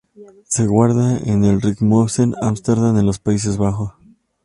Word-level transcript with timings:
Se 0.47 0.65
guarda 0.65 1.15
en 1.19 1.45
el 1.45 1.61
Rijksmuseum, 1.61 2.33
Ámsterdam, 2.41 2.97
en 2.97 3.05
los 3.05 3.19
Países 3.19 3.57
Bajos. 3.59 3.93